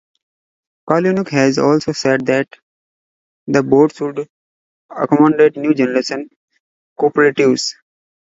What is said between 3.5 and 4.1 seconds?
board